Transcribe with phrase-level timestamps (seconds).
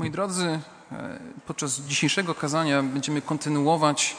[0.00, 0.60] Moi drodzy,
[0.92, 4.16] e, podczas dzisiejszego kazania będziemy kontynuować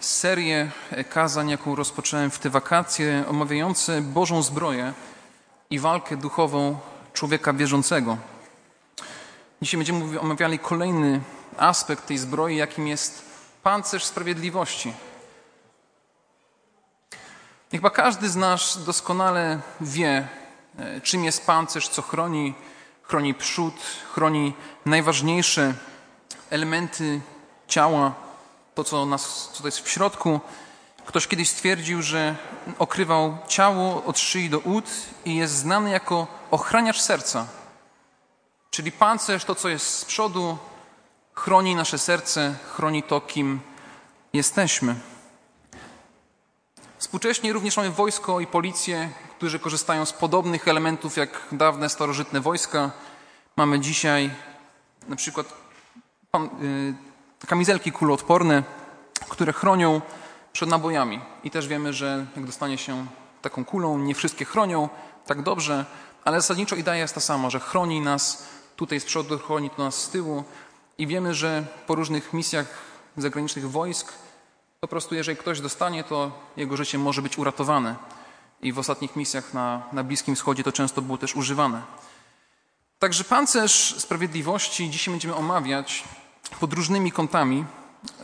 [0.00, 0.70] serię
[1.10, 4.92] kazań, jaką rozpocząłem w te wakacje, omawiające Bożą zbroję
[5.70, 6.78] i walkę duchową
[7.12, 8.16] człowieka wierzącego.
[9.62, 11.20] Dzisiaj będziemy omawiali kolejny
[11.56, 13.24] aspekt tej zbroi, jakim jest
[13.62, 14.92] pancerz sprawiedliwości.
[17.70, 20.28] Chyba każdy z nas doskonale wie,
[20.78, 22.54] e, czym jest pancerz, co chroni.
[23.10, 23.74] Chroni przód,
[24.12, 24.54] chroni
[24.86, 25.74] najważniejsze
[26.50, 27.20] elementy
[27.68, 28.14] ciała,
[28.74, 30.40] to co, nas, co to jest w środku.
[31.06, 32.36] Ktoś kiedyś stwierdził, że
[32.78, 34.84] okrywał ciało od szyi do ud
[35.24, 37.46] i jest znany jako ochraniacz serca.
[38.70, 40.58] Czyli pancerz, to co jest z przodu,
[41.34, 43.60] chroni nasze serce, chroni to, kim
[44.32, 44.94] jesteśmy.
[46.98, 52.90] Współcześnie również mamy wojsko i policję, którzy korzystają z podobnych elementów jak dawne starożytne wojska.
[53.56, 54.30] Mamy dzisiaj
[55.08, 55.46] na przykład
[57.42, 58.62] y, kamizelki kuloodporne,
[59.28, 60.00] które chronią
[60.52, 61.20] przed nabojami.
[61.44, 63.06] I też wiemy, że jak dostanie się
[63.42, 64.88] taką kulą, nie wszystkie chronią
[65.26, 65.84] tak dobrze,
[66.24, 69.94] ale zasadniczo idea jest ta sama, że chroni nas tutaj z przodu, chroni to nas
[69.94, 70.44] z tyłu.
[70.98, 72.66] I wiemy, że po różnych misjach
[73.16, 74.12] zagranicznych wojsk
[74.80, 77.96] po prostu jeżeli ktoś dostanie, to jego życie może być uratowane.
[78.62, 81.82] I w ostatnich misjach na, na Bliskim Wschodzie to często było też używane.
[83.00, 86.04] Także pancerz sprawiedliwości dzisiaj będziemy omawiać
[86.60, 87.64] pod różnymi kątami,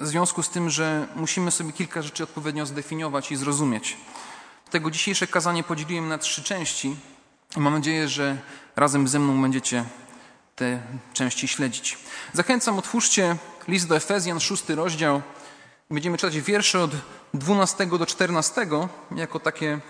[0.01, 3.97] w związku z tym, że musimy sobie kilka rzeczy odpowiednio zdefiniować i zrozumieć.
[4.71, 6.97] Tego dzisiejsze kazanie podzieliłem na trzy części
[7.57, 8.37] i mam nadzieję, że
[8.77, 9.85] razem ze mną będziecie
[10.57, 11.99] te części śledzić.
[12.33, 13.37] Zachęcam, otwórzcie
[13.69, 15.23] list do Efezjan, szósty rozdział,
[15.91, 16.91] Będziemy czytać wiersze od
[17.35, 18.67] 12 do 14
[19.17, 19.81] jako takie,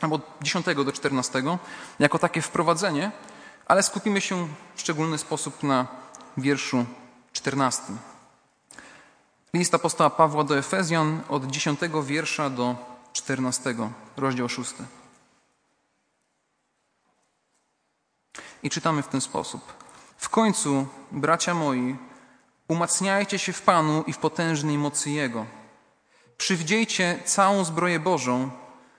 [0.00, 1.42] albo od 10 do 14
[1.98, 3.12] jako takie wprowadzenie,
[3.70, 5.86] ale skupimy się w szczególny sposób na
[6.36, 6.84] wierszu
[7.32, 7.82] 14.
[9.54, 12.76] List apostoła Pawła do Efezjan od 10 wiersza do
[13.12, 13.74] 14,
[14.16, 14.72] rozdział 6.
[18.62, 19.72] I czytamy w ten sposób.
[20.16, 21.96] W końcu, bracia moi,
[22.68, 25.46] Umacniajcie się w Panu i w potężnej mocy Jego.
[26.38, 28.50] Przywdziejcie całą zbroję Bożą,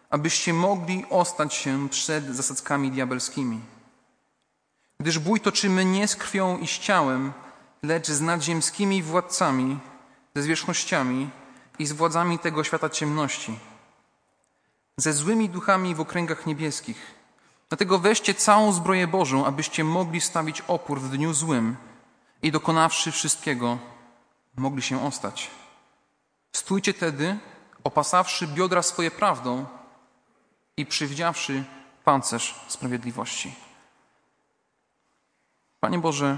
[0.09, 3.59] abyście mogli ostać się przed zasadzkami diabelskimi.
[5.01, 7.33] Gdyż bój toczymy nie z krwią i z ciałem,
[7.83, 9.79] lecz z nadziemskimi władcami,
[10.35, 11.29] ze zwierzchnościami
[11.79, 13.59] i z władzami tego świata ciemności,
[14.97, 17.15] ze złymi duchami w okręgach niebieskich.
[17.69, 21.75] Dlatego weźcie całą zbroję Bożą, abyście mogli stawić opór w dniu złym–
[22.41, 23.77] i dokonawszy wszystkiego,
[24.55, 25.51] mogli się ostać.
[26.55, 27.37] Stójcie tedy,
[27.83, 29.65] opasawszy biodra swoje prawdą
[30.77, 31.63] i przywdziawszy
[32.03, 33.55] pancerz sprawiedliwości.
[35.81, 36.37] Panie Boże,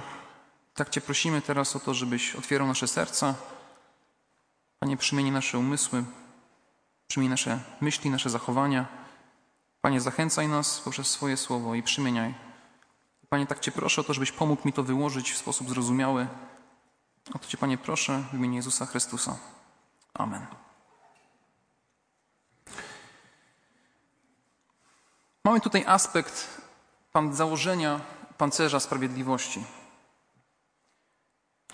[0.73, 3.35] tak Cię prosimy teraz o to, żebyś otwierał nasze serca.
[4.79, 6.03] Panie, przymieni nasze umysły,
[7.07, 8.85] przymieni nasze myśli, nasze zachowania.
[9.81, 12.33] Panie, zachęcaj nas poprzez swoje słowo i przymieniaj
[13.29, 16.27] Panie, tak Cię proszę o to, żebyś pomógł mi to wyłożyć w sposób zrozumiały.
[17.33, 19.37] O to Cię, Panie, proszę w imieniu Jezusa Chrystusa.
[20.13, 20.45] Amen.
[25.43, 26.61] Mamy tutaj aspekt
[27.13, 27.99] pan, założenia
[28.37, 29.63] pancerza sprawiedliwości.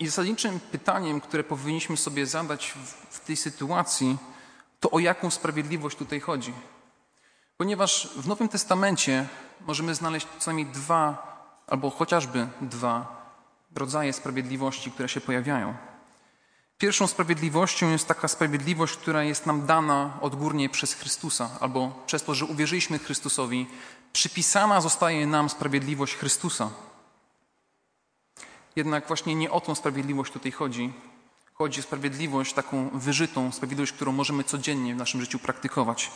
[0.00, 4.18] I zasadniczym pytaniem, które powinniśmy sobie zadać w, w tej sytuacji,
[4.80, 6.52] to o jaką sprawiedliwość tutaj chodzi.
[7.56, 9.28] Ponieważ w Nowym Testamencie
[9.66, 11.30] możemy znaleźć co najmniej dwa
[11.66, 13.20] albo chociażby dwa
[13.74, 15.74] rodzaje sprawiedliwości, które się pojawiają.
[16.78, 22.34] Pierwszą sprawiedliwością jest taka sprawiedliwość, która jest nam dana odgórnie przez Chrystusa, albo przez to,
[22.34, 23.66] że uwierzyliśmy Chrystusowi,
[24.12, 26.70] przypisana zostaje nam sprawiedliwość Chrystusa.
[28.76, 30.92] Jednak właśnie nie o tą sprawiedliwość tutaj chodzi.
[31.54, 36.10] Chodzi o sprawiedliwość taką wyżytą, sprawiedliwość, którą możemy codziennie w naszym życiu praktykować.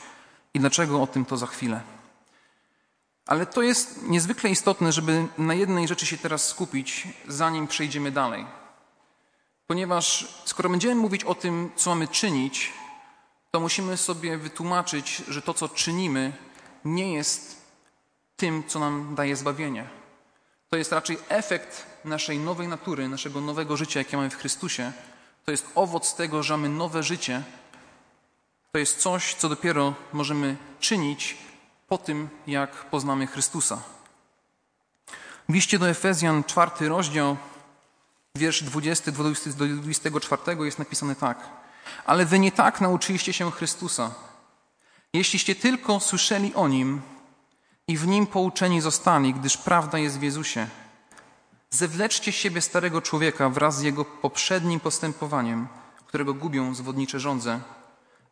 [0.55, 1.81] I dlaczego o tym to za chwilę?
[3.27, 8.47] Ale to jest niezwykle istotne, żeby na jednej rzeczy się teraz skupić, zanim przejdziemy dalej.
[9.67, 12.73] Ponieważ skoro będziemy mówić o tym, co mamy czynić,
[13.51, 16.33] to musimy sobie wytłumaczyć, że to, co czynimy,
[16.85, 17.54] nie jest
[18.45, 19.89] tym, co nam daje zbawienie.
[20.69, 24.93] To jest raczej efekt naszej nowej natury, naszego nowego życia, jakie mamy w Chrystusie.
[25.45, 27.43] To jest owoc tego, że mamy nowe życie.
[28.73, 31.37] To jest coś, co dopiero możemy czynić
[31.89, 33.83] po tym, jak poznamy Chrystusa.
[35.49, 37.37] W liście do Efezjan, czwarty rozdział,
[38.35, 41.49] wiersz 20 do 24 jest napisane tak.
[42.07, 44.15] Ale wy nie tak nauczyliście się Chrystusa.
[45.13, 47.14] Jeśliście tylko słyszeli o Nim
[47.89, 50.67] i w Nim pouczeni zostali, gdyż prawda jest w Jezusie.
[51.71, 55.69] Zewleczcie siebie starego człowieka wraz z jego poprzednim postępowaniem,
[56.07, 57.61] którego gubią zwodnicze żądze,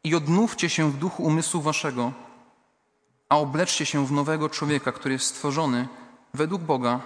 [0.04, 2.12] i odnówcie się w duchu umysłu waszego,
[3.28, 5.88] a obleczcie się w nowego człowieka, który jest stworzony
[6.34, 7.00] według Boga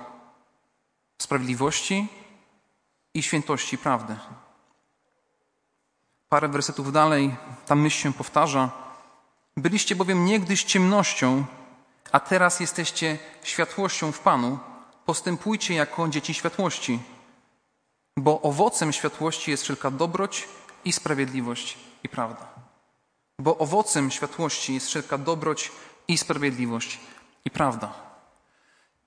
[1.19, 2.09] w sprawiedliwości
[3.15, 4.17] i świętości prawdy.
[6.29, 8.71] Parę wersetów dalej ta myśl się powtarza.
[9.57, 11.45] Byliście bowiem niegdyś ciemnością,
[12.17, 14.59] a teraz jesteście światłością w Panu.
[15.07, 16.99] Postępujcie jako dzieci światłości,
[18.17, 20.49] bo owocem światłości jest wszelka dobroć
[20.85, 22.49] i sprawiedliwość i prawda.
[23.39, 25.73] Bo owocem światłości jest wszelka dobroć
[26.09, 27.01] i sprawiedliwość
[27.45, 27.93] i prawda.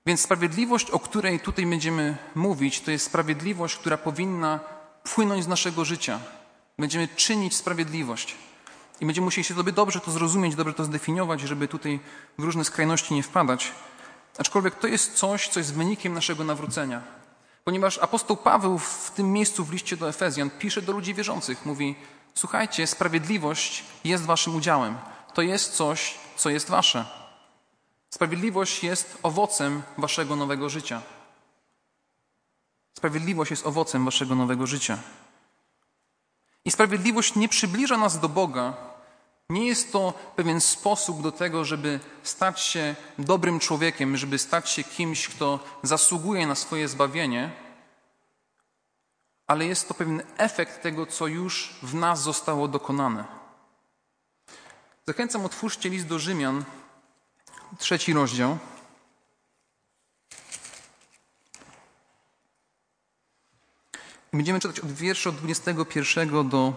[0.06, 4.60] Więc sprawiedliwość, o której tutaj będziemy mówić, to jest sprawiedliwość, która powinna
[5.14, 6.20] płynąć z naszego życia.
[6.78, 8.36] Będziemy czynić sprawiedliwość.
[9.00, 12.00] I będziemy musieli się sobie dobrze to zrozumieć, dobrze to zdefiniować, żeby tutaj
[12.38, 13.72] w różne skrajności nie wpadać.
[14.38, 17.02] Aczkolwiek to jest coś, co jest wynikiem naszego nawrócenia.
[17.64, 21.66] Ponieważ apostoł Paweł w tym miejscu w liście do Efezjan pisze do ludzi wierzących.
[21.66, 21.96] Mówi,
[22.34, 24.98] słuchajcie, sprawiedliwość jest waszym udziałem.
[25.34, 27.04] To jest coś, co jest wasze.
[28.10, 31.02] Sprawiedliwość jest owocem waszego nowego życia.
[32.94, 34.98] Sprawiedliwość jest owocem waszego nowego życia.
[36.64, 38.89] I sprawiedliwość nie przybliża nas do Boga.
[39.50, 44.84] Nie jest to pewien sposób do tego, żeby stać się dobrym człowiekiem, żeby stać się
[44.84, 47.50] kimś, kto zasługuje na swoje zbawienie,
[49.46, 53.24] ale jest to pewien efekt tego, co już w nas zostało dokonane.
[55.06, 56.64] Zachęcam, otwórzcie list do Rzymian,
[57.78, 58.58] trzeci rozdział.
[64.32, 66.74] Będziemy czytać od wiersza od 21 do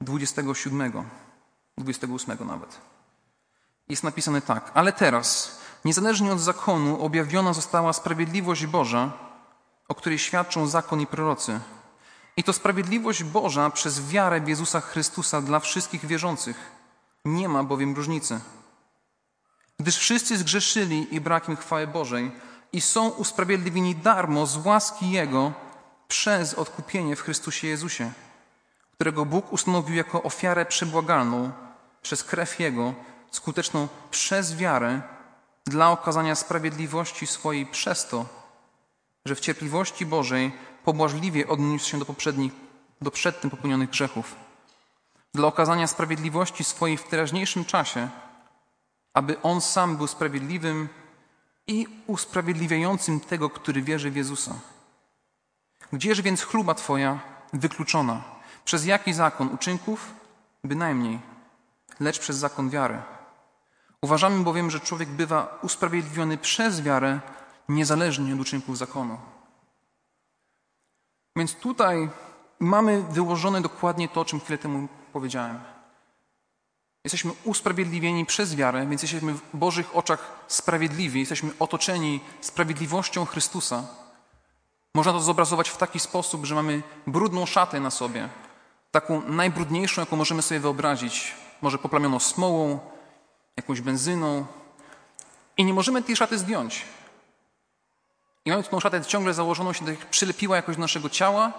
[0.00, 0.92] 27,
[1.78, 2.80] 28 nawet.
[3.88, 4.70] Jest napisane tak.
[4.74, 9.12] Ale teraz, niezależnie od zakonu, objawiona została sprawiedliwość Boża,
[9.88, 11.60] o której świadczą zakon i prorocy.
[12.36, 16.56] I to sprawiedliwość Boża przez wiarę w Jezusa Chrystusa dla wszystkich wierzących.
[17.24, 18.40] Nie ma bowiem różnicy.
[19.78, 22.30] Gdyż wszyscy zgrzeszyli i brak im chwały Bożej
[22.72, 25.52] i są usprawiedliwieni darmo z łaski Jego,
[26.08, 28.12] przez odkupienie w Chrystusie Jezusie,
[28.94, 31.52] którego Bóg ustanowił jako ofiarę przebłagalną
[32.02, 32.94] przez krew Jego,
[33.30, 35.02] skuteczną przez wiarę
[35.66, 38.26] dla okazania sprawiedliwości swojej przez to,
[39.26, 40.52] że w cierpliwości Bożej
[40.84, 42.52] pobłażliwie odniósł się do poprzednich,
[43.00, 44.36] do przedtem popełnionych grzechów,
[45.34, 48.08] dla okazania sprawiedliwości swojej w teraźniejszym czasie,
[49.14, 50.88] aby On sam był sprawiedliwym
[51.66, 54.54] i usprawiedliwiającym tego, który wierzy w Jezusa.
[55.92, 57.20] Gdzież więc chluba Twoja
[57.52, 58.31] wykluczona?
[58.64, 60.14] Przez jaki zakon uczynków?
[60.64, 61.20] Bynajmniej,
[62.00, 63.02] lecz przez zakon wiary.
[64.02, 67.20] Uważamy bowiem, że człowiek bywa usprawiedliwiony przez wiarę,
[67.68, 69.18] niezależnie od uczynków zakonu.
[71.36, 72.10] Więc tutaj
[72.58, 75.60] mamy wyłożone dokładnie to, o czym chwilę temu powiedziałem.
[77.04, 83.86] Jesteśmy usprawiedliwieni przez wiarę, więc jesteśmy w Bożych oczach sprawiedliwi, jesteśmy otoczeni sprawiedliwością Chrystusa.
[84.94, 88.28] Można to zobrazować w taki sposób, że mamy brudną szatę na sobie,
[88.92, 92.78] taką najbrudniejszą, jaką możemy sobie wyobrazić, może poplamioną smołą,
[93.56, 94.46] jakąś benzyną
[95.56, 96.84] i nie możemy tej szaty zdjąć.
[98.44, 101.52] I mamy tą szatę ciągle założoną, się przylepiła jakoś do naszego ciała.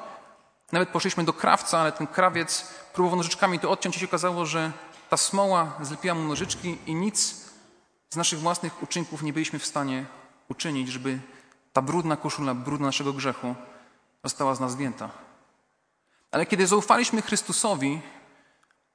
[0.71, 4.71] Nawet poszliśmy do krawca, ale ten krawiec próbował nożyczkami to odciąć i się okazało, że
[5.09, 7.35] ta smoła zlepiła mu nożyczki i nic
[8.09, 10.05] z naszych własnych uczynków nie byliśmy w stanie
[10.49, 11.19] uczynić, żeby
[11.73, 13.55] ta brudna koszula, brudna naszego grzechu
[14.23, 15.22] została z nas zdjęta.
[16.33, 18.01] Ale kiedy zaufaliśmy Chrystusowi,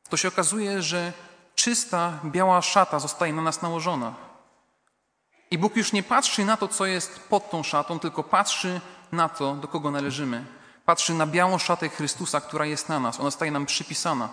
[0.08, 1.12] to się okazuje, że
[1.54, 4.14] czysta, biała szata zostaje na nas nałożona.
[5.50, 8.80] I Bóg już nie patrzy na to, co jest pod tą szatą, tylko patrzy
[9.12, 10.44] na to, do kogo należymy.
[10.84, 13.20] Patrzy na białą szatę Chrystusa, która jest na nas.
[13.20, 14.28] Ona staje nam przypisana.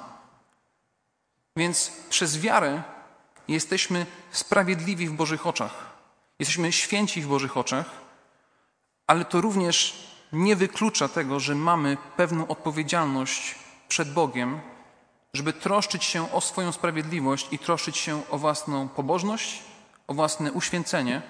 [1.55, 2.83] Więc przez wiarę
[3.47, 5.73] jesteśmy sprawiedliwi w Bożych oczach.
[6.39, 8.05] Jesteśmy święci w Bożych oczach
[9.07, 13.55] ale to również nie wyklucza tego, że mamy pewną odpowiedzialność
[13.87, 14.59] przed Bogiem,
[15.33, 19.63] żeby troszczyć się o swoją sprawiedliwość i troszczyć się o własną pobożność,
[20.07, 21.21] o własne uświęcenie.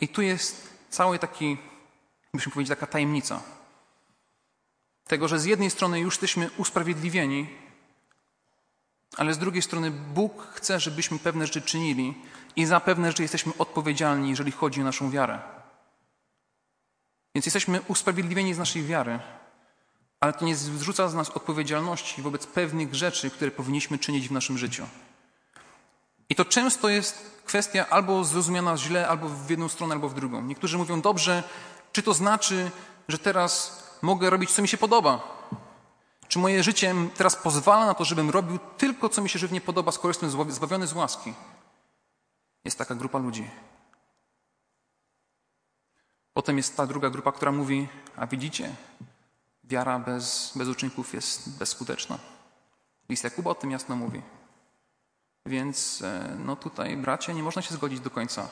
[0.00, 1.56] I tu jest cały taki,
[2.34, 3.42] byśmy powiedzieć, taka tajemnica.
[5.06, 7.46] Tego, że z jednej strony już jesteśmy usprawiedliwieni,
[9.16, 12.14] ale z drugiej strony Bóg chce, żebyśmy pewne rzeczy czynili
[12.56, 15.57] i za pewne rzeczy jesteśmy odpowiedzialni, jeżeli chodzi o naszą wiarę.
[17.34, 19.18] Więc jesteśmy usprawiedliwieni z naszej wiary,
[20.20, 24.58] ale to nie zrzuca z nas odpowiedzialności wobec pewnych rzeczy, które powinniśmy czynić w naszym
[24.58, 24.86] życiu.
[26.28, 30.42] I to często jest kwestia albo zrozumiana źle, albo w jedną stronę, albo w drugą.
[30.42, 31.42] Niektórzy mówią, dobrze,
[31.92, 32.70] czy to znaczy,
[33.08, 35.38] że teraz mogę robić, co mi się podoba?
[36.28, 39.92] Czy moje życie teraz pozwala na to, żebym robił tylko, co mi się żywnie podoba,
[39.92, 41.34] skoro jestem zbawiony z łaski?
[42.64, 43.50] Jest taka grupa ludzi.
[46.38, 48.70] Potem jest ta druga grupa, która mówi, a widzicie,
[49.64, 52.18] wiara bez, bez uczynków jest bezskuteczna.
[53.08, 54.22] List Jakuba o tym jasno mówi.
[55.46, 58.48] Więc e, no tutaj, bracie, nie można się zgodzić do końca.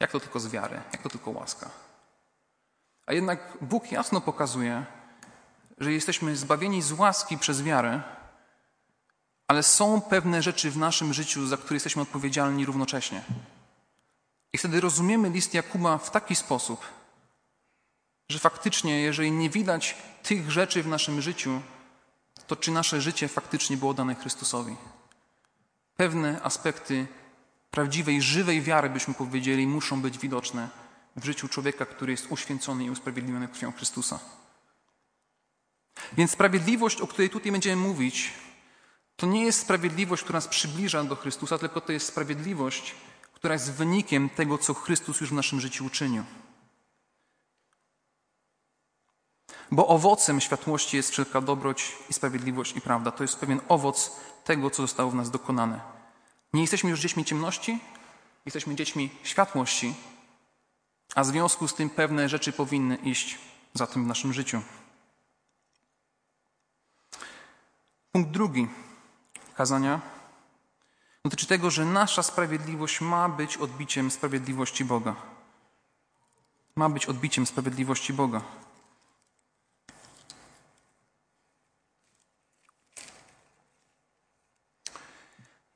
[0.00, 1.70] Jak to tylko z wiary, jak to tylko łaska.
[3.06, 4.86] A jednak Bóg jasno pokazuje,
[5.78, 8.02] że jesteśmy zbawieni z łaski przez wiarę,
[9.48, 13.22] ale są pewne rzeczy w naszym życiu, za które jesteśmy odpowiedzialni równocześnie.
[14.52, 16.80] I wtedy rozumiemy list Jakuba w taki sposób,
[18.28, 21.62] że faktycznie, jeżeli nie widać tych rzeczy w naszym życiu,
[22.46, 24.76] to czy nasze życie faktycznie było dane Chrystusowi?
[25.96, 27.06] Pewne aspekty
[27.70, 30.68] prawdziwej, żywej wiary, byśmy powiedzieli, muszą być widoczne
[31.16, 34.18] w życiu człowieka, który jest uświęcony i usprawiedliwiony krwią Chrystusa.
[36.12, 38.32] Więc sprawiedliwość, o której tutaj będziemy mówić,
[39.16, 42.94] to nie jest sprawiedliwość, która nas przybliża do Chrystusa, tylko to jest sprawiedliwość,
[43.38, 46.24] która jest wynikiem tego, co Chrystus już w naszym życiu uczynił.
[49.70, 53.10] Bo owocem światłości jest wszelka dobroć i sprawiedliwość i prawda.
[53.10, 55.80] To jest pewien owoc tego, co zostało w nas dokonane.
[56.52, 57.80] Nie jesteśmy już dziećmi ciemności,
[58.46, 59.94] jesteśmy dziećmi światłości,
[61.14, 63.38] a w związku z tym pewne rzeczy powinny iść
[63.74, 64.62] za tym w naszym życiu.
[68.12, 68.68] Punkt drugi
[69.54, 70.17] kazania
[71.28, 75.14] dotyczy tego, że nasza sprawiedliwość ma być odbiciem sprawiedliwości Boga.
[76.76, 78.40] Ma być odbiciem sprawiedliwości Boga.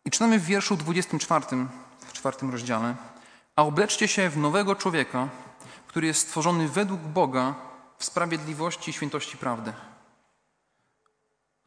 [0.04, 1.46] I czytamy w wierszu 24,
[1.98, 2.96] w czwartym rozdziale.
[3.56, 5.28] A obleczcie się w nowego człowieka,
[5.86, 7.54] który jest stworzony według Boga
[7.98, 9.72] w sprawiedliwości i świętości prawdy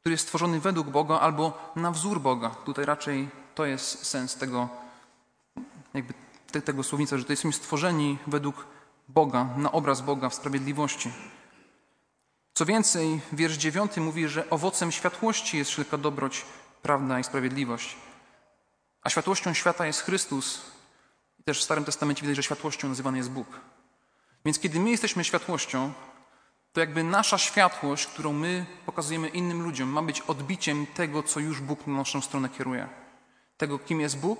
[0.05, 2.49] który jest stworzony według Boga albo na wzór Boga.
[2.49, 4.69] Tutaj raczej to jest sens tego,
[5.93, 6.13] jakby
[6.51, 8.65] te, tego słownica, że to jesteśmy stworzeni według
[9.09, 11.11] Boga, na obraz Boga w sprawiedliwości.
[12.53, 16.45] Co więcej, wiersz dziewiąty mówi, że owocem światłości jest wszelka dobroć,
[16.81, 17.95] prawda i sprawiedliwość.
[19.01, 20.61] A światłością świata jest Chrystus.
[21.39, 23.47] I też w Starym Testamencie widać, że światłością nazywany jest Bóg.
[24.45, 25.93] Więc kiedy my jesteśmy światłością,
[26.73, 31.61] to jakby nasza światłość, którą my pokazujemy innym ludziom, ma być odbiciem tego, co już
[31.61, 33.04] Bóg na naszą stronę kieruje.
[33.57, 34.39] Tego, kim jest Bóg,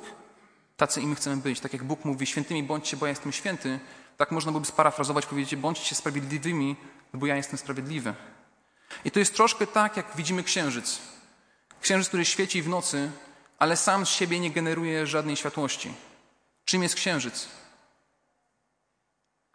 [0.77, 1.60] tacy i my chcemy być.
[1.60, 3.79] Tak jak Bóg mówi, świętymi bądźcie, bo ja jestem święty,
[4.17, 6.75] tak można byłoby sparafrazować, powiedzieć, bądźcie sprawiedliwymi,
[7.13, 8.13] bo ja jestem sprawiedliwy.
[9.05, 11.00] I to jest troszkę tak, jak widzimy księżyc.
[11.81, 13.12] Księżyc, który świeci w nocy,
[13.60, 15.93] ale sam z siebie nie generuje żadnej światłości.
[16.65, 17.48] Czym jest księżyc?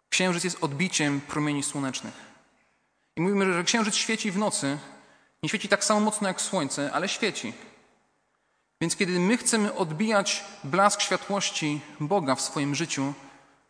[0.09, 2.13] Księżyc jest odbiciem promieni słonecznych.
[3.15, 4.77] I mówimy, że księżyc świeci w nocy.
[5.43, 7.53] Nie świeci tak samo mocno jak słońce, ale świeci.
[8.81, 13.13] Więc kiedy my chcemy odbijać blask światłości Boga w swoim życiu,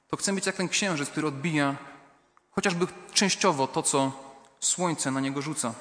[0.08, 1.76] to chcemy być jak ten księżyc, który odbija
[2.52, 4.12] chociażby częściowo to, co
[4.60, 5.74] słońce na niego rzuca.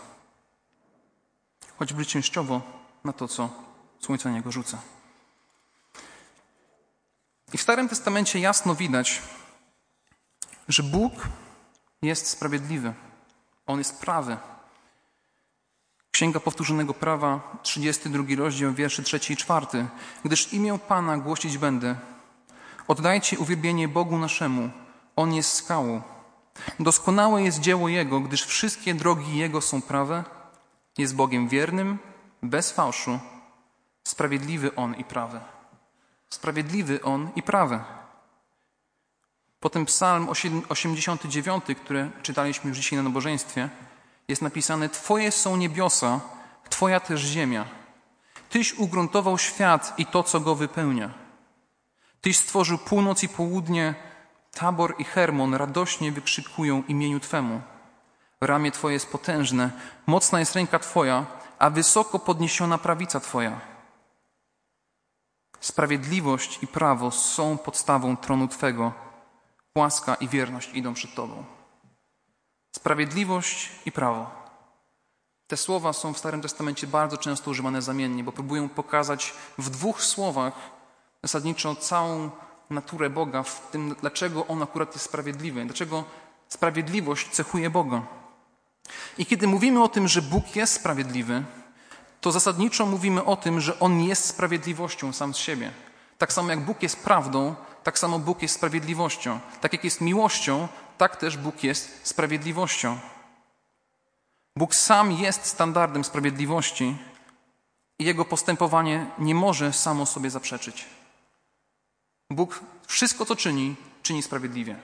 [1.78, 2.62] Choćby częściowo
[3.04, 3.48] na to, co
[4.00, 4.78] słońce na niego rzuca.
[7.52, 9.22] I w Starym Testamencie jasno widać,
[10.68, 11.12] że Bóg
[12.02, 12.94] jest sprawiedliwy.
[13.66, 14.36] On jest prawy.
[16.20, 19.66] Księga Powtórzonego Prawa, 32 rozdział, wierszy 3 i 4.
[20.24, 21.96] Gdyż imię Pana głosić będę.
[22.88, 24.70] Oddajcie uwielbienie Bogu naszemu.
[25.16, 26.02] On jest skałą.
[26.80, 30.24] Doskonałe jest dzieło Jego, gdyż wszystkie drogi Jego są prawe.
[30.98, 31.98] Jest Bogiem wiernym,
[32.42, 33.18] bez fałszu.
[34.04, 35.40] Sprawiedliwy On i prawy.
[36.30, 37.80] Sprawiedliwy On i prawy.
[39.60, 40.28] Potem Psalm
[40.68, 43.68] 89, który czytaliśmy już dzisiaj na nabożeństwie,
[44.30, 46.20] jest napisane: Twoje są niebiosa,
[46.68, 47.64] Twoja też ziemia.
[48.50, 51.10] Tyś ugruntował świat i to, co go wypełnia.
[52.20, 53.94] Tyś stworzył północ i południe,
[54.54, 57.60] Tabor i Hermon radośnie wykrzykują imieniu Twemu.
[58.40, 59.70] Ramię Twoje jest potężne,
[60.06, 61.26] mocna jest ręka Twoja,
[61.58, 63.60] a wysoko podniesiona prawica Twoja.
[65.60, 68.92] Sprawiedliwość i prawo są podstawą tronu Twego
[69.74, 71.59] Łaska i wierność idą przed Tobą.
[72.72, 74.30] Sprawiedliwość i prawo.
[75.46, 80.02] Te słowa są w Starym Testamencie bardzo często używane zamiennie, bo próbują pokazać w dwóch
[80.02, 80.54] słowach
[81.22, 82.30] zasadniczo całą
[82.70, 86.04] naturę Boga, w tym dlaczego On akurat jest sprawiedliwy, dlaczego
[86.48, 88.02] sprawiedliwość cechuje Boga.
[89.18, 91.42] I kiedy mówimy o tym, że Bóg jest sprawiedliwy,
[92.20, 95.72] to zasadniczo mówimy o tym, że On jest sprawiedliwością sam z siebie.
[96.18, 99.40] Tak samo jak Bóg jest prawdą, tak samo Bóg jest sprawiedliwością.
[99.60, 100.68] Tak jak jest miłością,
[101.00, 102.98] tak też Bóg jest sprawiedliwością.
[104.56, 106.96] Bóg sam jest standardem sprawiedliwości
[107.98, 110.86] i jego postępowanie nie może samo sobie zaprzeczyć.
[112.30, 114.76] Bóg wszystko, co czyni, czyni sprawiedliwie.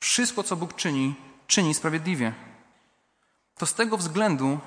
[0.00, 1.14] Wszystko, co Bóg czyni,
[1.46, 2.32] czyni sprawiedliwie.
[3.58, 4.58] To z tego względu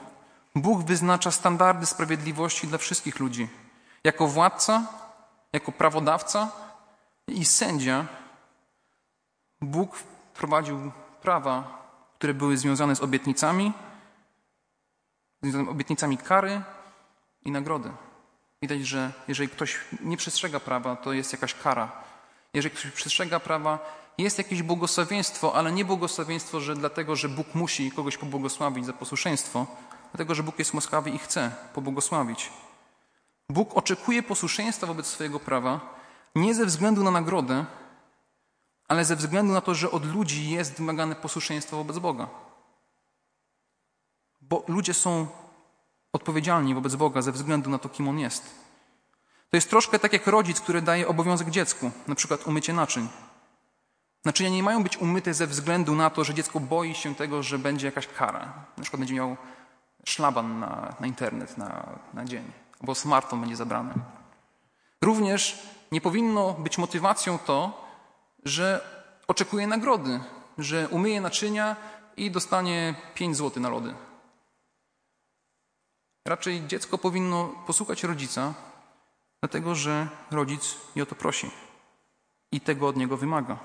[0.56, 3.48] Bóg wyznacza standardy sprawiedliwości dla wszystkich ludzi.
[4.04, 4.84] Jako władca,
[5.54, 6.52] jako prawodawca
[7.28, 8.19] i sędzia
[9.62, 9.96] Bóg
[10.34, 11.80] wprowadził prawa,
[12.18, 13.74] które były związane z obietnicami,
[15.44, 16.62] z obietnicami kary
[17.46, 17.92] i nagrody.
[18.62, 21.92] Widać, że jeżeli ktoś nie przestrzega prawa, to jest jakaś kara.
[22.54, 23.80] Jeżeli ktoś przestrzega prawa,
[24.18, 29.66] jest jakieś błogosławieństwo, ale nie błogosławieństwo, że dlatego, że Bóg musi kogoś pobłogosławić za posłuszeństwo,
[30.12, 32.52] dlatego, że Bóg jest łaskawy i chce pobłogosławić.
[33.50, 35.80] Bóg oczekuje posłuszeństwa wobec swojego prawa
[36.36, 37.66] nie ze względu na nagrodę,
[38.90, 42.28] ale ze względu na to, że od ludzi jest wymagane posłuszeństwo wobec Boga.
[44.42, 45.28] Bo ludzie są
[46.14, 48.44] odpowiedzialni wobec Boga ze względu na to, kim On jest.
[49.50, 53.08] To jest troszkę tak jak rodzic, który daje obowiązek dziecku, na przykład umycie naczyń.
[54.26, 57.60] Naczynia nie mają być umyte ze względu na to, że dziecko boi się tego, że
[57.60, 58.54] będzie jakaś kara.
[58.78, 59.38] Na przykład będzie miał
[60.06, 63.94] szlaban na, na internet na, na dzień, albo smartfon będzie zabrany.
[65.02, 65.60] Również
[65.92, 67.89] nie powinno być motywacją to,
[68.44, 68.82] że
[69.28, 70.20] oczekuje nagrody,
[70.58, 71.76] że umyje naczynia
[72.18, 73.94] i dostanie 5 zł na lody.
[76.28, 78.54] Raczej dziecko powinno posłuchać rodzica,
[79.42, 81.52] dlatego że rodzic je o to prosi
[82.52, 83.56] i tego od niego wymaga.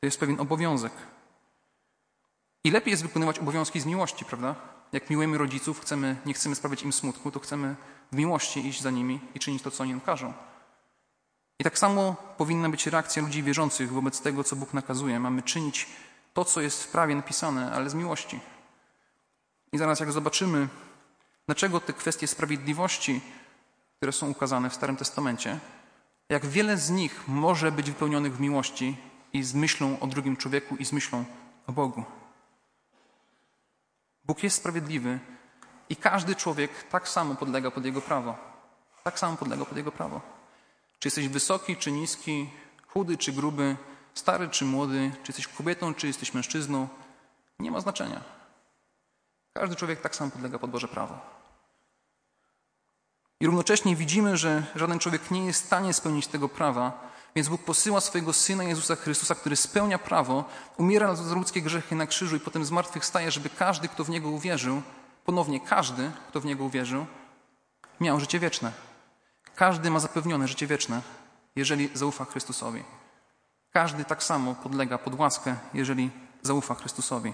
[0.00, 0.92] To jest pewien obowiązek.
[2.64, 4.54] I lepiej jest wykonywać obowiązki z miłości, prawda?
[4.92, 7.76] Jak miłujemy rodziców, chcemy, nie chcemy sprawiać im smutku, to chcemy
[8.12, 10.32] w miłości iść za nimi i czynić to, co oni nam każą.
[11.58, 15.20] I tak samo powinna być reakcja ludzi wierzących wobec tego, co Bóg nakazuje.
[15.20, 15.86] Mamy czynić
[16.34, 18.40] to, co jest w prawie napisane, ale z miłości.
[19.72, 20.68] I zaraz, jak zobaczymy,
[21.46, 23.20] dlaczego te kwestie sprawiedliwości,
[23.96, 25.58] które są ukazane w Starym Testamencie,
[26.28, 28.96] jak wiele z nich może być wypełnionych w miłości
[29.32, 31.24] i z myślą o drugim człowieku i z myślą
[31.66, 32.04] o Bogu.
[34.24, 35.18] Bóg jest sprawiedliwy
[35.88, 38.36] i każdy człowiek tak samo podlega pod Jego prawo.
[39.04, 40.35] Tak samo podlega pod Jego prawo.
[40.98, 42.50] Czy jesteś wysoki, czy niski,
[42.86, 43.76] chudy, czy gruby,
[44.14, 46.88] stary, czy młody, czy jesteś kobietą, czy jesteś mężczyzną,
[47.58, 48.20] nie ma znaczenia.
[49.52, 51.18] Każdy człowiek tak samo podlega pod Boże prawo.
[53.40, 57.62] I równocześnie widzimy, że żaden człowiek nie jest w stanie spełnić tego prawa, więc Bóg
[57.64, 60.44] posyła swojego Syna Jezusa Chrystusa, który spełnia prawo,
[60.76, 64.82] umiera za ludzkie grzechy na krzyżu i potem zmartwychwstaje, żeby każdy, kto w Niego uwierzył,
[65.24, 67.06] ponownie każdy, kto w Niego uwierzył,
[68.00, 68.85] miał życie wieczne.
[69.56, 71.02] Każdy ma zapewnione życie wieczne,
[71.56, 72.84] jeżeli zaufa Chrystusowi.
[73.70, 76.10] Każdy tak samo podlega pod łaskę, jeżeli
[76.42, 77.32] zaufa Chrystusowi.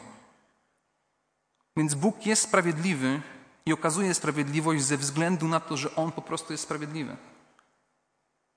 [1.76, 3.20] Więc Bóg jest sprawiedliwy
[3.66, 7.16] i okazuje sprawiedliwość ze względu na to, że On po prostu jest sprawiedliwy.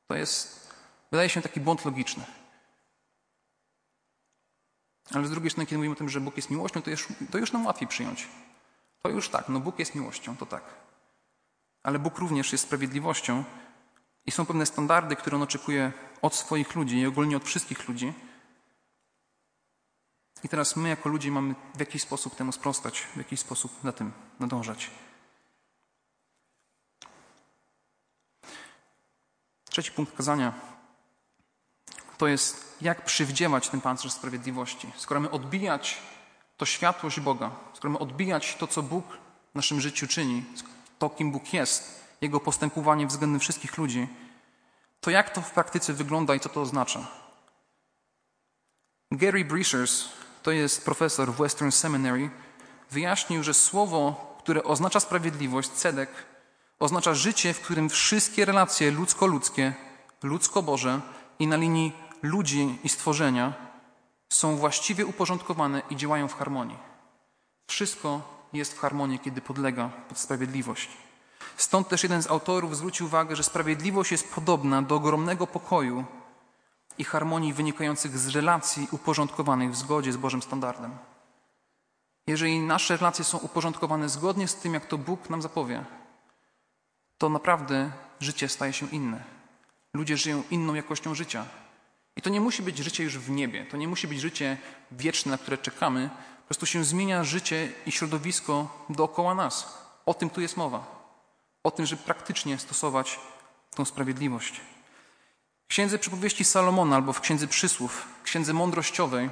[0.08, 0.74] To jest,
[1.12, 2.24] wydaje się, taki błąd logiczny.
[5.14, 7.38] Ale z drugiej strony, kiedy mówimy o tym, że Bóg jest miłością, to już, to
[7.38, 8.28] już nam łatwiej przyjąć.
[9.02, 10.64] To już tak, no Bóg jest miłością, to tak
[11.86, 13.44] ale Bóg również jest sprawiedliwością
[14.26, 18.14] i są pewne standardy, które On oczekuje od swoich ludzi i ogólnie od wszystkich ludzi.
[20.44, 23.92] I teraz my, jako ludzie, mamy w jakiś sposób temu sprostać, w jakiś sposób na
[23.92, 24.92] tym nadążać.
[29.70, 30.54] Trzeci punkt kazania
[32.18, 34.92] to jest, jak przywdziewać ten pancerz sprawiedliwości.
[34.96, 35.98] Skoro mamy odbijać
[36.58, 39.06] to światłość Boga, skoro mamy odbijać to, co Bóg
[39.52, 40.44] w naszym życiu czyni,
[41.00, 44.08] to, kim Bóg jest, Jego postępowanie względem wszystkich ludzi,
[45.02, 47.08] to jak to w praktyce wygląda i co to oznacza?
[49.12, 50.10] Gary Brishers,
[50.44, 52.30] to jest profesor w Western Seminary,
[52.92, 56.10] wyjaśnił, że słowo, które oznacza sprawiedliwość, cedek,
[56.80, 59.74] oznacza życie, w którym wszystkie relacje ludzko-ludzkie,
[60.24, 61.02] ludzko-boże
[61.40, 63.54] i na linii ludzi i stworzenia
[64.30, 66.78] są właściwie uporządkowane i działają w harmonii.
[67.68, 70.90] Wszystko jest w harmonii, kiedy podlega pod sprawiedliwość.
[71.58, 76.06] Stąd też jeden z autorów zwrócił uwagę, że sprawiedliwość jest podobna do ogromnego pokoju
[76.98, 80.92] i harmonii wynikających z relacji uporządkowanych w zgodzie z Bożym standardem.
[82.28, 85.86] Jeżeli nasze relacje są uporządkowane zgodnie z tym, jak to Bóg nam zapowie,
[87.18, 89.24] to naprawdę życie staje się inne.
[89.94, 91.46] Ludzie żyją inną jakością życia.
[92.16, 94.58] I to nie musi być życie już w niebie, to nie musi być życie
[94.92, 96.10] wieczne, na które czekamy,
[96.46, 99.78] po prostu się zmienia życie i środowisko dookoła nas.
[100.06, 100.86] O tym tu jest mowa.
[101.64, 103.20] O tym, żeby praktycznie stosować
[103.76, 104.62] tą sprawiedliwość.
[105.66, 109.30] W księdze przypowieści Salomona albo w księdze przysłów, księdze mądrościowej,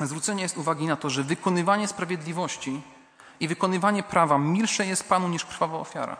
[0.00, 2.82] zwrócenie jest uwagi na to, że wykonywanie sprawiedliwości
[3.40, 6.16] i wykonywanie prawa milsze jest Panu niż krwawa ofiara.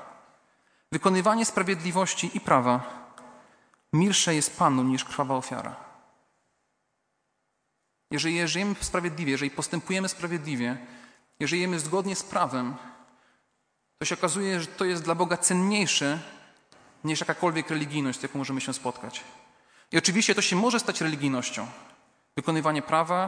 [0.92, 2.80] Wykonywanie sprawiedliwości i prawa
[3.92, 5.83] milsze jest Panu niż krwawa ofiara.
[8.14, 10.76] Jeżeli żyjemy sprawiedliwie, jeżeli postępujemy sprawiedliwie,
[11.40, 12.74] jeżeli żyjemy zgodnie z prawem,
[13.98, 16.20] to się okazuje, że to jest dla Boga cenniejsze
[17.04, 19.24] niż jakakolwiek religijność, z jaką możemy się spotkać.
[19.92, 21.66] I oczywiście to się może stać religijnością.
[22.36, 23.18] Wykonywanie prawa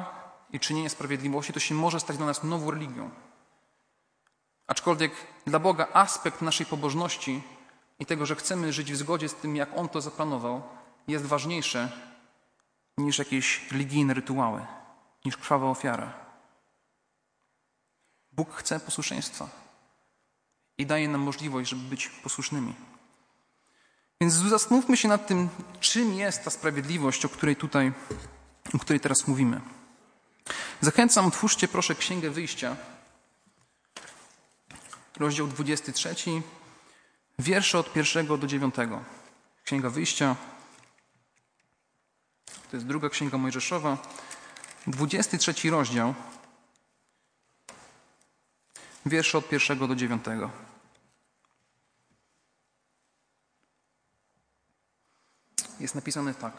[0.53, 3.11] i czynienie sprawiedliwości to się może stać dla nas nową religią.
[4.67, 5.13] Aczkolwiek
[5.47, 7.43] dla Boga aspekt naszej pobożności
[7.99, 10.63] i tego, że chcemy żyć w zgodzie z tym, jak On to zaplanował,
[11.09, 11.89] jest ważniejsze
[12.99, 14.67] niż jakieś religijne rytuały,
[15.25, 16.13] niż krwawa ofiara.
[18.33, 19.49] Bóg chce posłuszeństwa
[20.79, 22.75] i daje nam możliwość, żeby być posłusznymi.
[24.21, 25.49] Więc zastanówmy się nad tym,
[25.81, 27.93] czym jest ta sprawiedliwość, o której tutaj,
[28.75, 29.61] o której teraz mówimy.
[30.81, 32.77] Zachęcam, otwórzcie proszę Księgę Wyjścia,
[35.17, 36.15] rozdział 23,
[37.39, 39.05] wiersze od pierwszego do dziewiątego.
[39.65, 40.37] Księga Wyjścia,
[42.71, 43.99] to jest druga Księga Mojżeszowa,
[44.87, 46.15] 23 rozdział,
[49.07, 50.51] wiersze od pierwszego do dziewiątego.
[55.81, 56.53] Jest napisane tak.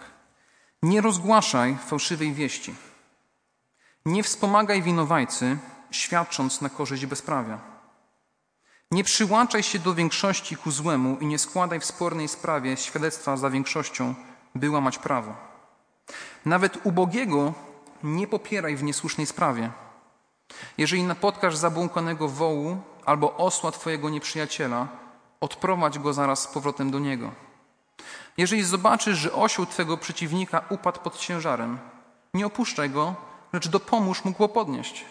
[0.82, 2.76] Nie rozgłaszaj fałszywej wieści.
[4.06, 5.58] Nie wspomagaj winowajcy,
[5.92, 7.60] świadcząc na korzyść bezprawia.
[8.92, 13.50] Nie przyłączaj się do większości ku złemu i nie składaj w spornej sprawie świadectwa za
[13.50, 14.16] większością,
[14.56, 15.47] by łamać prawo.
[16.46, 17.54] Nawet ubogiego
[18.04, 19.72] nie popieraj w niesłusznej sprawie.
[20.78, 24.88] Jeżeli napotkasz zabłąkanego wołu albo osła twojego nieprzyjaciela,
[25.40, 27.32] odprowadź go zaraz z powrotem do niego.
[28.38, 31.80] Jeżeli zobaczysz, że osioł twego przeciwnika upadł pod ciężarem,
[32.34, 33.16] nie opuszczaj go,
[33.54, 35.06] lecz dopomóż mu go podnieść.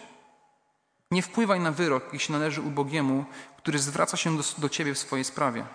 [1.11, 3.25] Nie wpływaj na wyrok, jeśli należy ubogiemu,
[3.57, 5.65] który zwraca się do, do ciebie w swojej sprawie.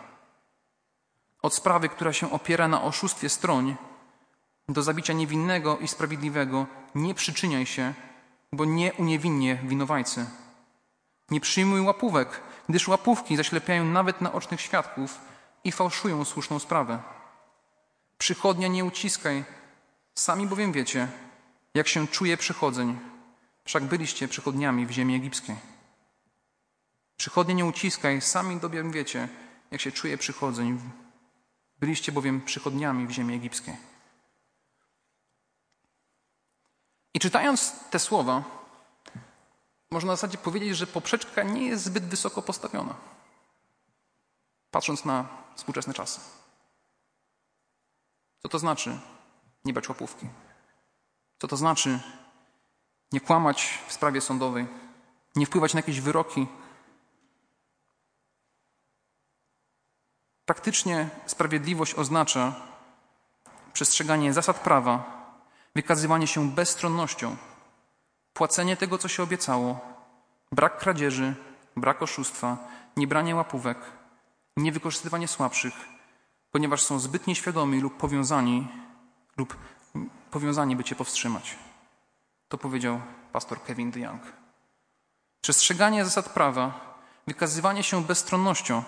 [1.43, 3.77] Od sprawy, która się opiera na oszustwie stroń,
[4.69, 7.95] do zabicia niewinnego i sprawiedliwego nie przyczyniaj się,
[8.53, 10.27] bo nie uniewinnie winowajcy.
[11.31, 15.21] Nie przyjmuj łapówek, gdyż łapówki zaślepiają nawet naocznych świadków
[15.65, 17.03] i fałszują słuszną sprawę.
[18.19, 19.45] Przychodnia nie uciskaj,
[20.15, 21.09] sami bowiem wiecie,
[21.75, 22.99] jak się czuje przychodzeń,
[23.65, 25.57] wszak byliście przychodniami w ziemi egipskiej.
[27.17, 29.29] Przychodnie nie uciskaj, sami bowiem wiecie,
[29.71, 30.79] jak się czuje przychodzeń,
[31.81, 33.92] byliście bowiem przychodniami w ziemi egipskiej.
[37.15, 38.43] I czytając te słowa,
[39.91, 42.95] można w zasadzie powiedzieć, że poprzeczka nie jest zbyt wysoko postawiona,
[44.71, 46.21] patrząc na współczesne czasy.
[48.43, 48.99] Co to znaczy
[49.65, 50.29] nie brać łapówki?
[51.39, 52.01] Co to znaczy
[53.13, 54.67] nie kłamać w sprawie sądowej,
[55.37, 56.47] nie wpływać na jakieś wyroki?
[60.45, 62.55] Praktycznie sprawiedliwość oznacza
[63.73, 65.22] przestrzeganie zasad prawa,
[65.75, 67.37] wykazywanie się bezstronnością,
[68.33, 69.81] płacenie tego, co się obiecało,
[70.53, 71.35] brak kradzieży,
[71.77, 72.59] brak oszustwa,
[72.97, 73.79] niebranie łapówek,
[74.57, 75.75] niewykorzystywanie słabszych,
[76.51, 78.69] ponieważ są zbyt nieświadomi lub powiązani,
[79.37, 79.57] lub
[80.31, 81.59] powiązani, by cię powstrzymać.
[82.49, 83.01] To powiedział
[83.33, 84.23] pastor Kevin DeYoung.
[85.41, 86.95] Przestrzeganie zasad prawa,
[87.27, 88.83] wykazywanie się bezstronnością,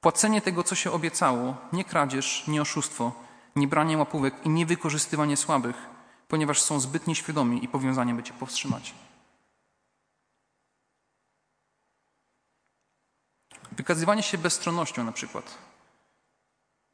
[0.00, 3.12] płacenie tego, co się obiecało, nie kradzież, nie oszustwo,
[3.56, 5.76] nie branie łapówek i nie wykorzystywanie słabych,
[6.28, 8.94] ponieważ są zbyt nieświadomi i powiązani, by cię powstrzymać.
[13.72, 15.58] Wykazywanie się bezstronnością na przykład.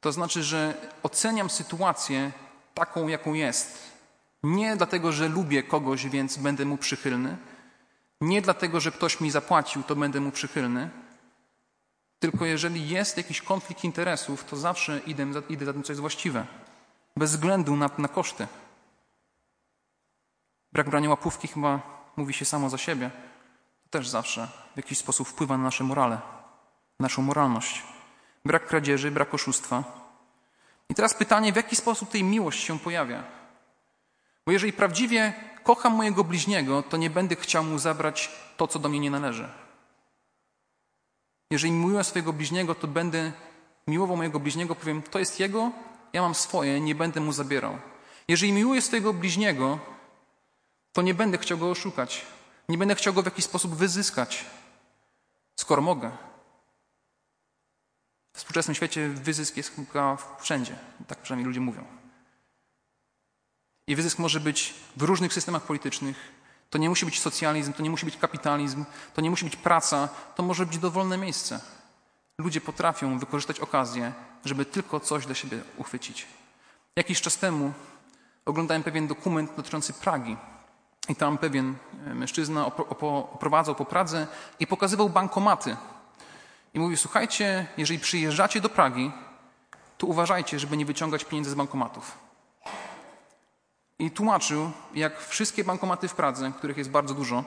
[0.01, 2.33] To znaczy, że oceniam sytuację
[2.75, 3.93] taką, jaką jest.
[4.43, 7.37] Nie dlatego, że lubię kogoś, więc będę mu przychylny.
[8.21, 10.91] Nie dlatego, że ktoś mi zapłacił, to będę mu przychylny.
[12.19, 16.47] Tylko jeżeli jest jakiś konflikt interesów, to zawsze idę, idę za tym, co jest właściwe.
[17.17, 18.47] Bez względu na, na koszty.
[20.73, 21.81] Brak brania łapówki chyba
[22.17, 23.11] mówi się samo za siebie.
[23.85, 26.21] To też zawsze w jakiś sposób wpływa na nasze morale,
[27.01, 27.83] naszą moralność.
[28.45, 29.85] Brak kradzieży, brak oszustwa.
[30.89, 33.25] I teraz pytanie, w jaki sposób tej miłość się pojawia?
[34.47, 35.33] Bo jeżeli prawdziwie
[35.65, 39.49] kocham mojego bliźniego, to nie będę chciał mu zabrać to, co do mnie nie należy.
[41.51, 43.33] Jeżeli miłuję swojego bliźniego, to będę
[43.87, 45.71] miłował mojego bliźniego, powiem, to jest jego,
[46.13, 47.79] ja mam swoje, nie będę mu zabierał.
[48.29, 49.79] Jeżeli miłuję swojego bliźniego,
[50.93, 52.27] to nie będę chciał go oszukać.
[52.69, 54.45] Nie będę chciał go w jakiś sposób wyzyskać,
[55.57, 56.11] skoro mogę.
[58.33, 60.77] W współczesnym świecie wyzysk jest chyba wszędzie.
[61.07, 61.85] Tak przynajmniej ludzie mówią.
[63.87, 66.33] I wyzysk może być w różnych systemach politycznych.
[66.71, 70.09] To nie musi być socjalizm, to nie musi być kapitalizm, to nie musi być praca,
[70.37, 71.61] to może być dowolne miejsce.
[72.39, 74.13] Ludzie potrafią wykorzystać okazję,
[74.45, 76.27] żeby tylko coś dla siebie uchwycić.
[76.97, 77.73] Jakiś czas temu
[78.45, 80.37] oglądałem pewien dokument dotyczący Pragi.
[81.09, 81.75] I tam pewien
[82.07, 82.67] e, mężczyzna
[83.33, 84.27] oprowadzał po Pradze
[84.61, 85.77] i pokazywał bankomaty.
[86.75, 89.13] I mówił: Słuchajcie, jeżeli przyjeżdżacie do Pragi,
[89.99, 92.19] to uważajcie, żeby nie wyciągać pieniędzy z bankomatów.
[93.99, 97.45] I tłumaczył, jak wszystkie bankomaty w Pradze, których jest bardzo dużo,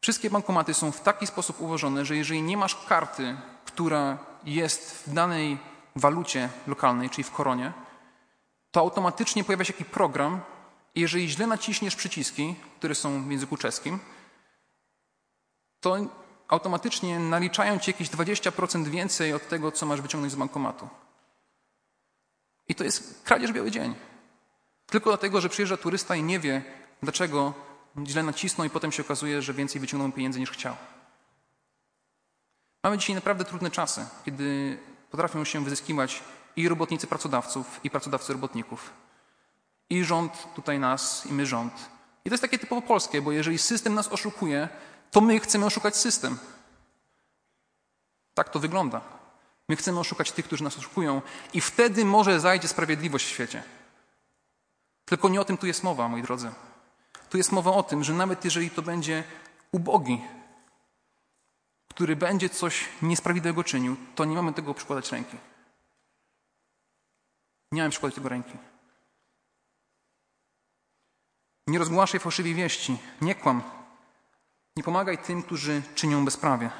[0.00, 5.12] wszystkie bankomaty są w taki sposób ułożone, że jeżeli nie masz karty, która jest w
[5.14, 5.58] danej
[5.96, 7.72] walucie lokalnej, czyli w koronie,
[8.70, 10.40] to automatycznie pojawia się jakiś program
[11.00, 13.98] jeżeli źle naciśniesz przyciski, które są w języku czeskim,
[15.80, 15.96] to
[16.48, 20.88] automatycznie naliczają ci jakieś 20% więcej od tego, co masz wyciągnąć z bankomatu.
[22.68, 23.94] I to jest kradzież biały dzień.
[24.86, 26.62] Tylko dlatego, że przyjeżdża turysta i nie wie,
[27.02, 27.54] dlaczego
[28.06, 30.76] źle nacisnął i potem się okazuje, że więcej wyciągnął pieniędzy niż chciał.
[32.82, 34.78] Mamy dzisiaj naprawdę trudne czasy, kiedy
[35.10, 36.22] potrafią się wyzyskiwać
[36.56, 38.92] i robotnicy pracodawców, i pracodawcy robotników.
[39.90, 41.72] I rząd tutaj nas, i my rząd.
[42.24, 44.68] I to jest takie typowo polskie, bo jeżeli system nas oszukuje,
[45.10, 46.38] to my chcemy oszukać system.
[48.34, 49.00] Tak to wygląda.
[49.68, 51.22] My chcemy oszukać tych, którzy nas oszukują,
[51.52, 53.62] i wtedy może zajdzie sprawiedliwość w świecie.
[55.04, 56.50] Tylko nie o tym tu jest mowa, moi drodzy.
[57.30, 59.24] Tu jest mowa o tym, że nawet jeżeli to będzie
[59.72, 60.24] ubogi,
[61.88, 65.36] który będzie coś niesprawiedliwego czynił, to nie mamy tego przykładać ręki.
[67.72, 68.67] Nie mamy przykładać tego ręki.
[71.68, 73.62] Nie rozgłaszaj fałszywej wieści, nie kłam.
[74.76, 76.70] Nie pomagaj tym, którzy czynią bezprawie.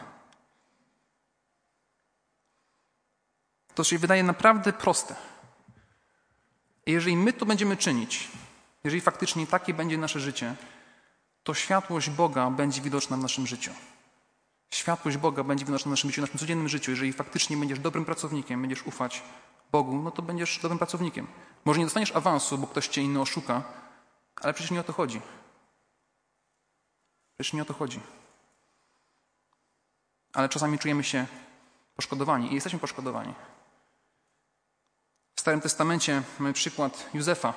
[3.75, 5.17] To się wydaje naprawdę proste.
[6.87, 8.29] I jeżeli my to będziemy czynić,
[8.85, 10.55] jeżeli faktycznie takie będzie nasze życie,
[11.43, 13.71] to światłość Boga będzie widoczna w naszym życiu.
[14.71, 16.91] Światłość Boga będzie widoczna w naszym życiu, w naszym codziennym życiu.
[16.91, 19.23] Jeżeli faktycznie będziesz dobrym pracownikiem, będziesz ufać
[19.73, 21.27] Bogu, no to będziesz dobrym pracownikiem.
[21.65, 23.63] Może nie dostaniesz awansu, bo ktoś cię inny oszuka,
[24.41, 25.21] ale przecież nie o to chodzi.
[27.35, 28.01] Przecież nie o to chodzi.
[30.33, 31.27] Ale czasami czujemy się
[31.97, 33.35] poszkodowani i jesteśmy poszkodowani.
[35.35, 37.55] W Starym Testamencie mamy przykład Józefa,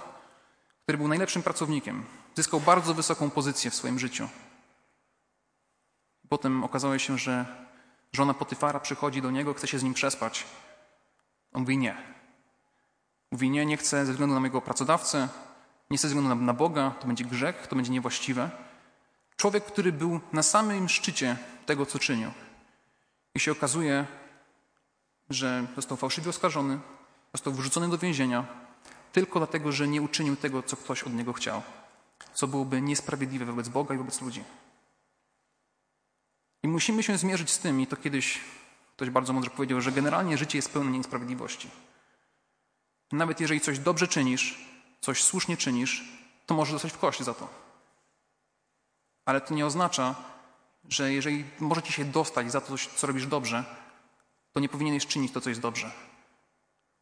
[0.83, 2.05] który był najlepszym pracownikiem.
[2.35, 4.29] Zyskał bardzo wysoką pozycję w swoim życiu.
[6.29, 7.45] Potem okazało się, że
[8.13, 10.45] żona Potyfara przychodzi do niego, chce się z nim przespać.
[11.53, 11.97] On mówi nie.
[13.31, 15.29] Mówi nie, nie chcę ze względu na mojego pracodawcę,
[15.91, 18.49] nie ze względu na Boga, to będzie grzech, to będzie niewłaściwe.
[19.37, 22.31] Człowiek, który był na samym szczycie tego, co czynił.
[23.35, 24.05] I się okazuje,
[25.29, 26.79] że został fałszywie oskarżony,
[27.33, 28.61] został wrzucony do więzienia
[29.11, 31.61] tylko dlatego, że nie uczynił tego, co ktoś od niego chciał,
[32.33, 34.43] co byłoby niesprawiedliwe wobec Boga i wobec ludzi.
[36.63, 38.39] I musimy się zmierzyć z tym, i to kiedyś
[38.95, 41.69] ktoś bardzo mądrze powiedział, że generalnie życie jest pełne niesprawiedliwości.
[43.11, 44.70] Nawet jeżeli coś dobrze czynisz,
[45.01, 46.03] coś słusznie czynisz,
[46.45, 47.47] to możesz dostać w kość za to.
[49.25, 50.15] Ale to nie oznacza,
[50.89, 53.63] że jeżeli może ci się dostać za to, co robisz dobrze,
[54.53, 55.91] to nie powinieneś czynić to, co jest dobrze.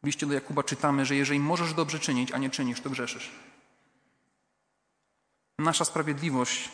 [0.02, 3.30] W liście do Jakuba czytamy, że jeżeli możesz dobrze czynić, a nie czynisz, to grzeszysz.
[5.58, 6.68] Nasza sprawiedliwość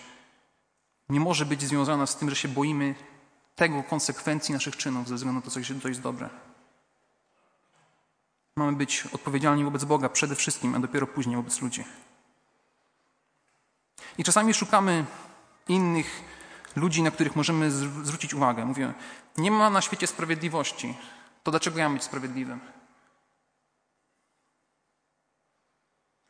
[1.09, 2.95] nie może być związana z tym, że się boimy
[3.55, 6.31] tego konsekwencji naszych czynów ze względu na to, co jest dobre.
[8.57, 11.85] Mamy być odpowiedzialni wobec Boga przede wszystkim, a dopiero później wobec ludzi.
[14.19, 15.05] I czasami szukamy
[15.69, 16.23] innych
[16.77, 18.65] ludzi, na których możemy zwrócić uwagę.
[18.65, 18.95] Mówię,
[19.39, 20.97] nie ma na świecie sprawiedliwości.
[21.43, 22.61] To dlaczego ja mam być sprawiedliwym?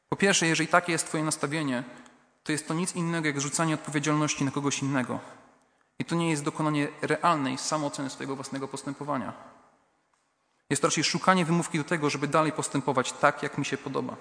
[0.08, 1.84] Po pierwsze, jeżeli takie jest Twoje nastawienie,
[2.44, 5.20] to jest to nic innego jak zrzucanie odpowiedzialności na kogoś innego.
[5.98, 9.55] I to nie jest dokonanie realnej samooceny swojego własnego postępowania.
[10.70, 14.16] Jest to raczej szukanie wymówki do tego, żeby dalej postępować tak, jak mi się podoba.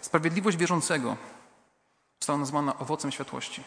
[0.00, 1.16] Sprawiedliwość wierzącego
[2.20, 3.64] została nazwana owocem światłości.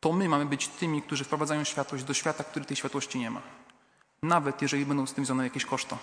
[0.00, 3.42] To my mamy być tymi, którzy wprowadzają światłość do świata, który tej światłości nie ma.
[4.22, 5.98] Nawet jeżeli będą z tym związane jakieś koszta.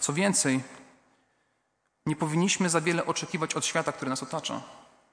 [0.00, 0.62] Co więcej,
[2.06, 4.62] nie powinniśmy za wiele oczekiwać od świata, który nas otacza,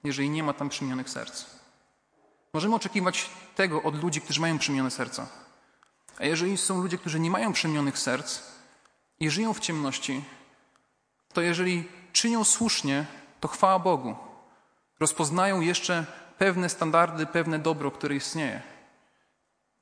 [0.03, 1.45] jeżeli nie ma tam przymionych serc.
[2.55, 5.27] Możemy oczekiwać tego od ludzi, którzy mają przemienione serca.
[6.19, 8.39] A jeżeli są ludzie, którzy nie mają przemienionych serc
[9.19, 10.23] i żyją w ciemności,
[11.33, 13.05] to jeżeli czynią słusznie,
[13.39, 14.15] to chwała Bogu.
[14.99, 16.05] Rozpoznają jeszcze
[16.37, 18.61] pewne standardy, pewne dobro, które istnieje.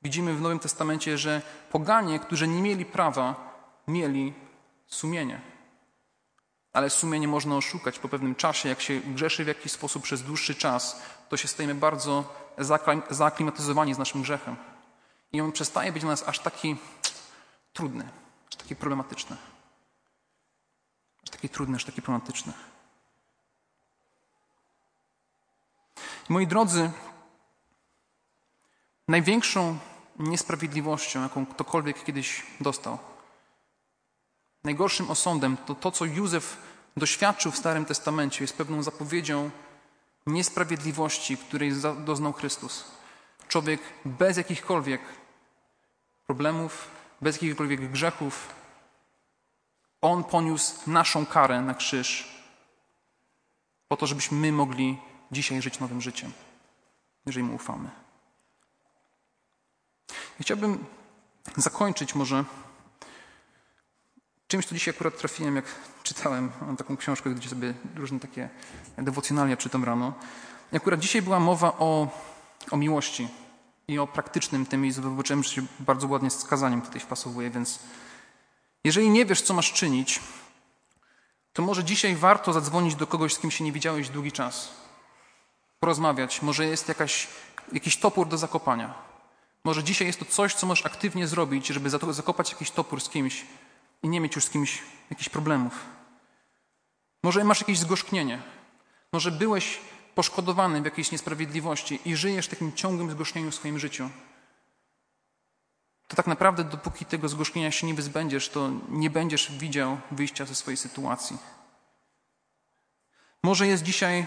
[0.02, 3.34] Widzimy w Nowym Testamencie, że poganie, którzy nie mieli prawa,
[3.88, 4.32] mieli
[4.86, 5.40] sumienie.
[6.72, 8.68] Ale sumienie można oszukać po pewnym czasie.
[8.68, 12.43] Jak się grzeszy w jakiś sposób przez dłuższy czas, to się stajemy bardzo
[13.10, 14.56] zaaklimatyzowani z naszym grzechem.
[15.32, 16.76] I on przestaje być dla nas aż taki
[17.72, 18.08] trudny,
[18.48, 19.36] aż taki problematyczny.
[21.24, 22.52] Aż taki trudny, aż taki problematyczny.
[26.28, 26.90] Moi drodzy,
[29.08, 29.78] największą
[30.18, 32.98] niesprawiedliwością, jaką ktokolwiek kiedyś dostał,
[34.64, 36.56] najgorszym osądem, to to, co Józef
[36.96, 39.50] doświadczył w Starym Testamencie, jest pewną zapowiedzią
[40.26, 41.72] niesprawiedliwości, której
[42.04, 42.84] doznał Chrystus.
[43.48, 45.00] Człowiek bez jakichkolwiek
[46.26, 46.88] problemów,
[47.20, 48.48] bez jakichkolwiek grzechów,
[50.00, 52.34] on poniósł naszą karę na krzyż,
[53.88, 54.98] po to, żebyśmy my mogli
[55.32, 56.32] dzisiaj żyć nowym życiem,
[57.26, 57.90] jeżeli mu ufamy.
[60.40, 60.84] chciałbym
[61.56, 62.44] zakończyć może
[64.54, 65.64] czymś, co dzisiaj akurat trafiłem, jak
[66.02, 66.50] czytałem.
[66.78, 68.48] Taką książkę, gdzie sobie różne takie
[68.98, 70.12] dewocjonalia czytam rano.
[70.72, 72.08] I akurat dzisiaj była mowa o,
[72.70, 73.28] o miłości
[73.88, 77.78] i o praktycznym tym i zobaczyłem, że się bardzo ładnie z skazaniem tutaj wpasowuje, więc
[78.84, 80.20] jeżeli nie wiesz, co masz czynić,
[81.52, 84.70] to może dzisiaj warto zadzwonić do kogoś, z kim się nie widziałeś długi czas
[85.80, 86.42] porozmawiać.
[86.42, 87.28] Może jest jakaś,
[87.72, 88.94] jakiś topór do zakopania.
[89.64, 93.44] Może dzisiaj jest to coś, co możesz aktywnie zrobić, żeby zakopać jakiś topór z kimś
[94.04, 95.84] i nie mieć już z kimś jakichś problemów.
[97.22, 98.42] Może masz jakieś zgorzknienie.
[99.12, 99.80] Może byłeś
[100.14, 104.10] poszkodowany w jakiejś niesprawiedliwości i żyjesz w takim ciągłym zgorzknieniu w swoim życiu.
[106.08, 110.54] To tak naprawdę, dopóki tego zgorzknienia się nie wyzbędziesz, to nie będziesz widział wyjścia ze
[110.54, 111.38] swojej sytuacji.
[113.42, 114.26] Może jest dzisiaj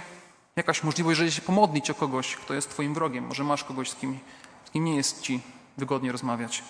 [0.56, 3.28] jakaś możliwość, żeby się pomodlić o kogoś, kto jest Twoim wrogiem.
[3.28, 4.20] Może masz kogoś, z kim,
[4.66, 5.42] z kim nie jest Ci
[5.78, 6.64] wygodnie rozmawiać.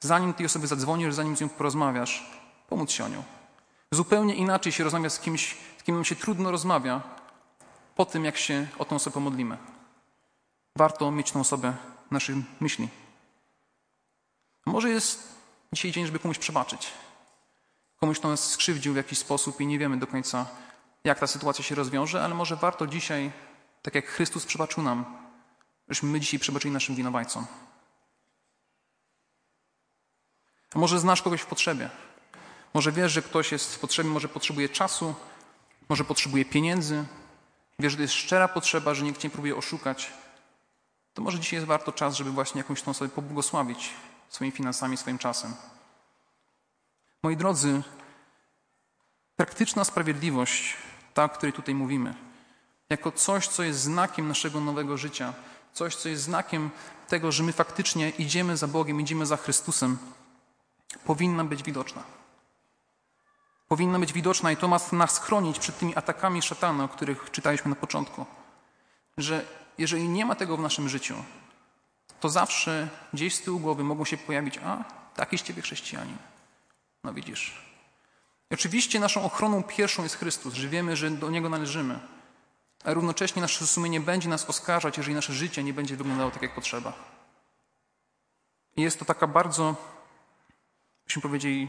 [0.00, 2.30] Zanim tej osoby zadzwonisz, zanim z nią porozmawiasz,
[2.68, 3.22] pomóc się o nią.
[3.92, 7.02] Zupełnie inaczej się rozmawia z kimś, z kim nam się trudno rozmawia,
[7.96, 9.58] po tym, jak się o tą osobę pomodlimy.
[10.76, 11.74] Warto mieć tą osobę
[12.08, 12.88] w naszych myśli.
[14.66, 15.28] Może jest
[15.72, 16.90] dzisiaj dzień, żeby komuś przebaczyć.
[18.00, 20.46] Komuś, kto nas skrzywdził w jakiś sposób i nie wiemy do końca,
[21.04, 23.32] jak ta sytuacja się rozwiąże, ale może warto dzisiaj,
[23.82, 25.04] tak jak Chrystus przebaczył nam,
[25.88, 27.46] żebyśmy my dzisiaj przebaczyli naszym winowajcom.
[30.74, 31.90] Może znasz kogoś w potrzebie.
[32.74, 35.14] Może wiesz, że ktoś jest w potrzebie, może potrzebuje czasu,
[35.88, 37.04] może potrzebuje pieniędzy.
[37.78, 40.12] Wiesz, że to jest szczera potrzeba, że nikt nie próbuje oszukać.
[41.14, 43.90] To może dzisiaj jest warto czas, żeby właśnie jakąś tą sobie pobłogosławić
[44.28, 45.54] swoimi finansami, swoim czasem.
[47.22, 47.82] Moi drodzy,
[49.36, 50.76] praktyczna sprawiedliwość
[51.14, 52.14] ta, o której tutaj mówimy,
[52.90, 55.32] jako coś, co jest znakiem naszego nowego życia,
[55.72, 56.70] coś, co jest znakiem
[57.08, 59.98] tego, że my faktycznie idziemy za Bogiem, idziemy za Chrystusem,
[61.04, 62.02] powinna być widoczna.
[63.68, 67.68] Powinna być widoczna i to ma nas chronić przed tymi atakami szatana, o których czytaliśmy
[67.68, 68.26] na początku.
[69.18, 69.44] Że
[69.78, 71.14] jeżeli nie ma tego w naszym życiu,
[72.20, 74.84] to zawsze gdzieś z tyłu głowy mogą się pojawić, a
[75.16, 76.16] taki z ciebie chrześcijanin.
[77.04, 77.68] No widzisz,
[78.50, 81.98] i oczywiście naszą ochroną pierwszą jest Chrystus, że wiemy, że do Niego należymy.
[82.84, 86.54] A równocześnie nasze sumienie będzie nas oskarżać, jeżeli nasze życie nie będzie wyglądało tak, jak
[86.54, 86.92] potrzeba.
[88.76, 89.76] I jest to taka bardzo,
[91.08, 91.68] byśmy powiedzieli,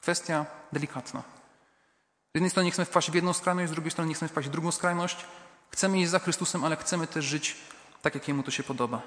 [0.00, 1.20] kwestia delikatna.
[1.20, 4.48] Z jednej strony nie chcemy wpaść w jedną skrajność, z drugiej strony nie chcemy wpaść
[4.48, 5.24] w drugą skrajność.
[5.70, 7.56] Chcemy iść za Chrystusem, ale chcemy też żyć
[8.02, 9.02] tak, jak Jemu to się podoba.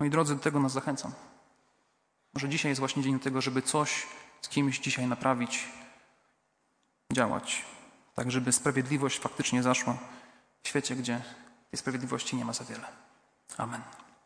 [0.00, 1.12] Moi drodzy, do tego nas zachęcam.
[2.34, 4.06] Może dzisiaj jest właśnie dzień tego, żeby coś
[4.42, 5.68] z kimś dzisiaj naprawić,
[7.12, 7.64] działać,
[8.14, 9.98] tak żeby sprawiedliwość faktycznie zaszła
[10.62, 11.22] w świecie, gdzie
[11.70, 12.88] tej sprawiedliwości nie ma za wiele.
[13.56, 14.09] Amen.